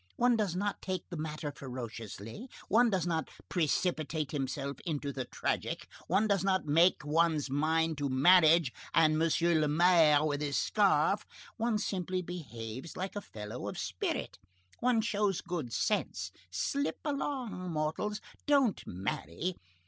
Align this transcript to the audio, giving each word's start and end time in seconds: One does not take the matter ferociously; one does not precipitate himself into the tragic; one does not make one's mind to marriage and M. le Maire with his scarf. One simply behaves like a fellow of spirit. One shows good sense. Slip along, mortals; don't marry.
One 0.15 0.35
does 0.35 0.55
not 0.55 0.81
take 0.81 1.07
the 1.11 1.15
matter 1.15 1.51
ferociously; 1.55 2.49
one 2.69 2.89
does 2.89 3.05
not 3.05 3.29
precipitate 3.49 4.31
himself 4.31 4.77
into 4.83 5.11
the 5.13 5.25
tragic; 5.25 5.87
one 6.07 6.25
does 6.25 6.43
not 6.43 6.65
make 6.65 7.05
one's 7.05 7.51
mind 7.51 7.99
to 7.99 8.09
marriage 8.09 8.73
and 8.95 9.21
M. 9.21 9.59
le 9.61 9.67
Maire 9.67 10.25
with 10.25 10.41
his 10.41 10.57
scarf. 10.57 11.23
One 11.57 11.77
simply 11.77 12.23
behaves 12.23 12.97
like 12.97 13.15
a 13.15 13.21
fellow 13.21 13.67
of 13.67 13.77
spirit. 13.77 14.39
One 14.79 15.01
shows 15.01 15.39
good 15.41 15.71
sense. 15.71 16.31
Slip 16.49 16.97
along, 17.05 17.69
mortals; 17.69 18.21
don't 18.47 18.81
marry. 18.87 19.53